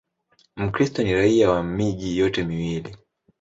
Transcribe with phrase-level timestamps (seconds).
[0.55, 2.97] Mkristo ni raia wa miji yote miwili.